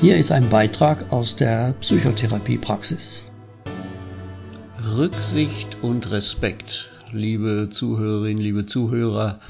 [0.00, 3.24] Hier ist ein Beitrag aus der Psychotherapiepraxis.
[4.96, 9.40] Rücksicht und Respekt, liebe Zuhörerinnen, liebe Zuhörer,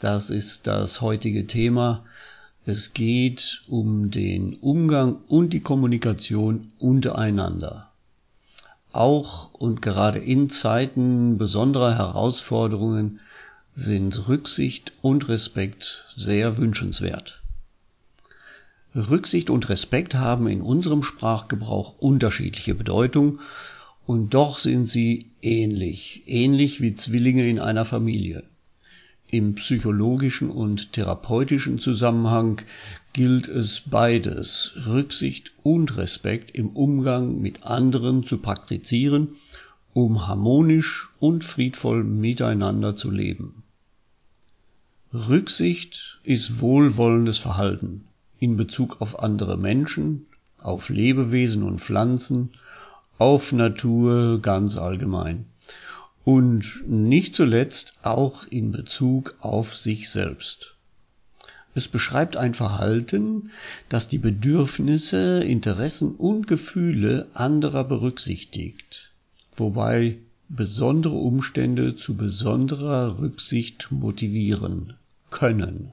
[0.00, 2.04] das ist das heutige Thema.
[2.66, 7.92] Es geht um den Umgang und die Kommunikation untereinander.
[8.90, 13.20] Auch und gerade in Zeiten besonderer Herausforderungen
[13.76, 17.40] sind Rücksicht und Respekt sehr wünschenswert.
[18.94, 23.38] Rücksicht und Respekt haben in unserem Sprachgebrauch unterschiedliche Bedeutung
[24.04, 28.42] und doch sind sie ähnlich, ähnlich wie Zwillinge in einer Familie.
[29.28, 32.60] Im psychologischen und therapeutischen Zusammenhang
[33.12, 39.28] gilt es beides, Rücksicht und Respekt im Umgang mit anderen zu praktizieren,
[39.92, 43.62] um harmonisch und friedvoll miteinander zu leben.
[45.14, 48.04] Rücksicht ist wohlwollendes Verhalten,
[48.40, 50.26] in Bezug auf andere Menschen,
[50.58, 52.50] auf Lebewesen und Pflanzen,
[53.18, 55.46] auf Natur ganz allgemein
[56.24, 60.76] und nicht zuletzt auch in Bezug auf sich selbst.
[61.74, 63.50] Es beschreibt ein Verhalten,
[63.88, 69.12] das die Bedürfnisse, Interessen und Gefühle anderer berücksichtigt,
[69.54, 70.18] wobei
[70.48, 74.94] besondere Umstände zu besonderer Rücksicht motivieren
[75.30, 75.92] können.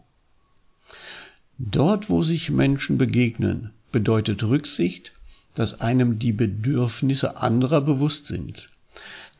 [1.60, 5.14] Dort, wo sich Menschen begegnen, bedeutet Rücksicht,
[5.56, 8.70] dass einem die Bedürfnisse anderer bewusst sind,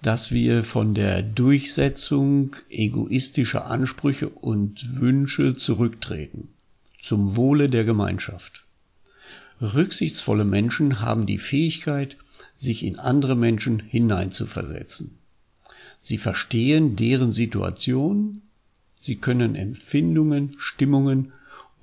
[0.02, 6.50] dass wir von der Durchsetzung egoistischer Ansprüche und Wünsche zurücktreten,
[7.00, 8.64] zum Wohle der Gemeinschaft.
[9.62, 12.18] Rücksichtsvolle Menschen haben die Fähigkeit,
[12.58, 15.18] sich in andere Menschen hineinzuversetzen.
[16.02, 18.42] Sie verstehen deren Situation,
[19.00, 21.32] sie können Empfindungen, Stimmungen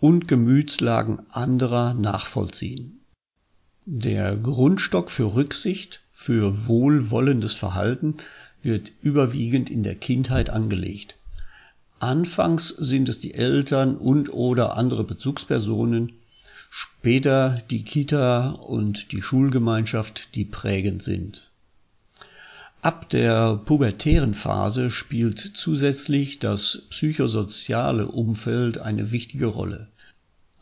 [0.00, 3.00] und Gemütslagen anderer nachvollziehen.
[3.86, 8.16] Der Grundstock für Rücksicht, für wohlwollendes Verhalten
[8.62, 11.16] wird überwiegend in der Kindheit angelegt.
[11.98, 16.12] Anfangs sind es die Eltern und oder andere Bezugspersonen,
[16.70, 21.50] später die Kita und die Schulgemeinschaft, die prägend sind.
[22.80, 29.88] Ab der pubertären Phase spielt zusätzlich das psychosoziale Umfeld eine wichtige Rolle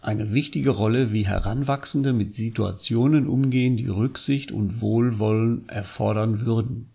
[0.03, 6.89] eine wichtige Rolle, wie Heranwachsende mit Situationen umgehen, die Rücksicht und Wohlwollen erfordern würden.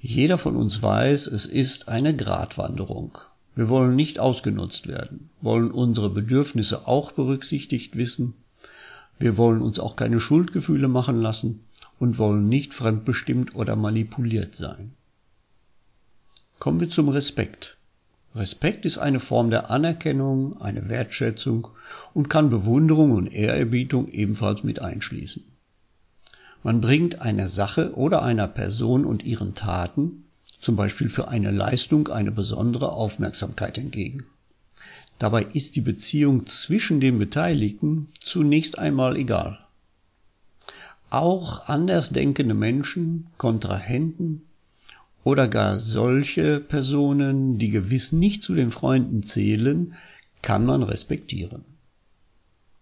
[0.00, 3.18] Jeder von uns weiß, es ist eine Gratwanderung.
[3.54, 8.34] Wir wollen nicht ausgenutzt werden, wollen unsere Bedürfnisse auch berücksichtigt wissen,
[9.20, 11.60] wir wollen uns auch keine Schuldgefühle machen lassen
[11.98, 14.92] und wollen nicht fremdbestimmt oder manipuliert sein.
[16.58, 17.76] Kommen wir zum Respekt.
[18.34, 21.68] Respekt ist eine Form der Anerkennung, eine Wertschätzung
[22.14, 25.42] und kann Bewunderung und Ehrerbietung ebenfalls mit einschließen.
[26.62, 30.24] Man bringt einer Sache oder einer Person und ihren Taten,
[30.60, 34.26] zum Beispiel für eine Leistung, eine besondere Aufmerksamkeit entgegen.
[35.18, 39.58] Dabei ist die Beziehung zwischen den Beteiligten zunächst einmal egal.
[41.10, 44.42] Auch andersdenkende Menschen, Kontrahenten
[45.24, 49.94] oder gar solche Personen, die gewiss nicht zu den Freunden zählen,
[50.42, 51.64] kann man respektieren.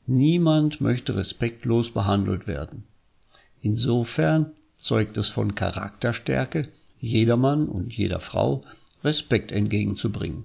[0.07, 2.85] Niemand möchte respektlos behandelt werden.
[3.61, 6.69] Insofern zeugt es von Charakterstärke,
[7.01, 8.65] jedermann und jeder Frau
[9.05, 10.45] Respekt entgegenzubringen.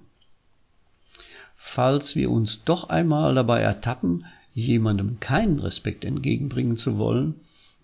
[1.54, 7.36] Falls wir uns doch einmal dabei ertappen, jemandem keinen Respekt entgegenbringen zu wollen,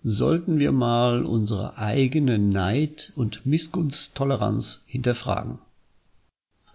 [0.03, 5.59] sollten wir mal unsere eigene Neid- und Missgunsttoleranz hinterfragen.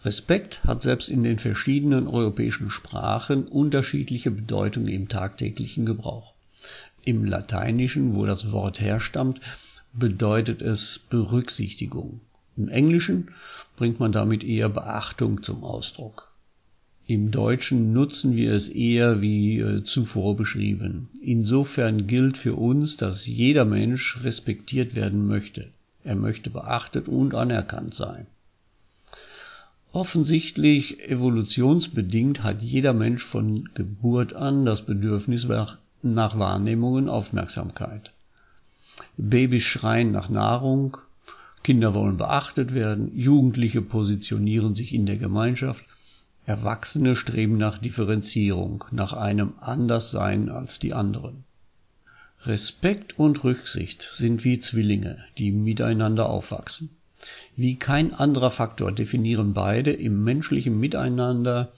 [0.05, 6.35] Respekt hat selbst in den verschiedenen europäischen Sprachen unterschiedliche Bedeutungen im tagtäglichen Gebrauch.
[7.05, 9.41] Im Lateinischen, wo das Wort herstammt,
[9.93, 12.21] bedeutet es Berücksichtigung.
[12.57, 13.33] Im Englischen
[13.77, 16.31] bringt man damit eher Beachtung zum Ausdruck.
[17.09, 21.09] Im Deutschen nutzen wir es eher wie äh, zuvor beschrieben.
[21.23, 25.67] Insofern gilt für uns, dass jeder Mensch respektiert werden möchte.
[26.03, 28.27] Er möchte beachtet und anerkannt sein.
[29.93, 35.47] Offensichtlich evolutionsbedingt hat jeder Mensch von Geburt an das Bedürfnis
[36.03, 38.11] nach Wahrnehmung und Aufmerksamkeit.
[39.17, 40.97] Babys schreien nach Nahrung,
[41.63, 45.85] Kinder wollen beachtet werden, Jugendliche positionieren sich in der Gemeinschaft
[46.47, 51.43] Erwachsene streben nach Differenzierung, nach einem Anderssein als die anderen.
[52.43, 56.91] Respekt und Rücksicht sind wie Zwillinge, die miteinander aufwachsen.
[57.57, 61.73] Wie kein anderer Faktor definieren beide im menschlichen Miteinander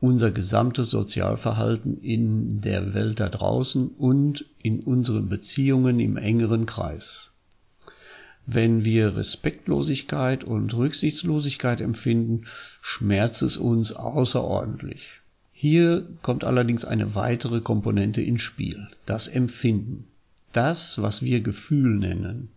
[0.00, 7.27] unser gesamtes Sozialverhalten in der Welt da draußen und in unseren Beziehungen im engeren Kreis.
[8.50, 12.44] Wenn wir Respektlosigkeit und Rücksichtslosigkeit empfinden,
[12.80, 15.20] schmerzt es uns außerordentlich.
[15.52, 20.04] Hier kommt allerdings eine weitere Komponente ins Spiel, das Empfinden,
[20.52, 22.48] das, was wir Gefühl nennen.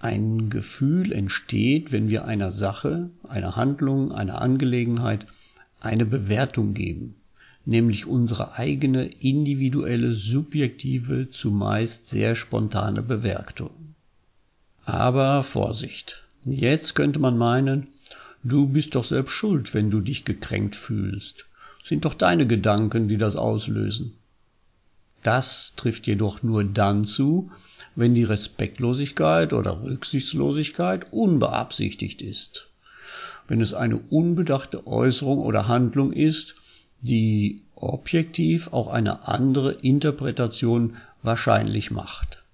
[0.00, 5.26] Ein Gefühl entsteht, wenn wir einer Sache, einer Handlung, einer Angelegenheit
[5.80, 7.16] eine Bewertung geben,
[7.66, 13.85] nämlich unsere eigene individuelle, subjektive, zumeist sehr spontane Bewertung.
[14.86, 17.88] Aber Vorsicht, jetzt könnte man meinen,
[18.44, 21.46] du bist doch selbst schuld, wenn du dich gekränkt fühlst.
[21.84, 24.14] Sind doch deine Gedanken, die das auslösen.
[25.24, 27.50] Das trifft jedoch nur dann zu,
[27.96, 32.68] wenn die Respektlosigkeit oder Rücksichtslosigkeit unbeabsichtigt ist.
[33.48, 36.54] Wenn es eine unbedachte Äußerung oder Handlung ist,
[37.00, 42.44] die objektiv auch eine andere Interpretation wahrscheinlich macht.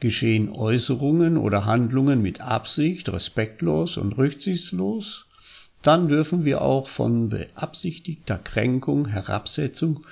[0.00, 5.26] Geschehen Äußerungen oder Handlungen mit Absicht, respektlos und rücksichtslos,
[5.82, 10.04] dann dürfen wir auch von beabsichtigter Kränkung, Herabsetzung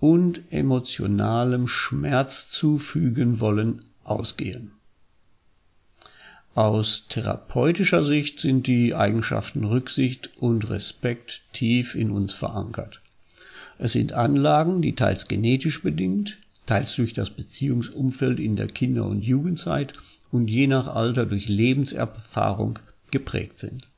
[0.00, 4.72] und emotionalem Schmerz zufügen wollen ausgehen.
[6.54, 13.00] Aus therapeutischer Sicht sind die Eigenschaften Rücksicht und Respekt tief in uns verankert.
[13.78, 16.38] Es sind Anlagen, die teils genetisch bedingt,
[16.68, 19.94] teils durch das Beziehungsumfeld in der Kinder- und Jugendzeit
[20.30, 22.78] und je nach Alter durch Lebenserfahrung
[23.10, 23.88] geprägt sind.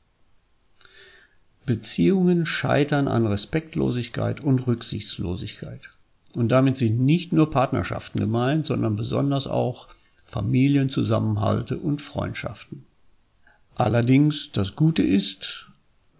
[1.65, 5.81] Beziehungen scheitern an Respektlosigkeit und Rücksichtslosigkeit.
[6.33, 9.89] Und damit sind nicht nur Partnerschaften gemeint, sondern besonders auch
[10.23, 12.85] Familienzusammenhalte und Freundschaften.
[13.75, 15.67] Allerdings das Gute ist,